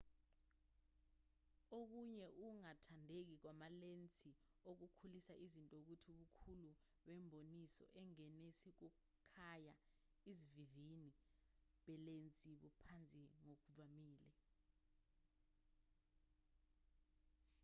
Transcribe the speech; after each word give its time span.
okunye 1.79 2.25
ukungathandeki 2.31 3.35
kwamalensi 3.41 4.29
okukhulisa 4.69 5.33
iznto 5.45 5.75
ukuthi 5.81 6.07
ubukhulu 6.15 6.69
bemboniso 7.05 7.83
engenisa 8.01 8.63
ukukhaya 8.71 9.73
isivinini 10.31 11.11
belensi 11.85 12.49
buphansi 12.61 13.19
ngokuvamile 13.43 14.31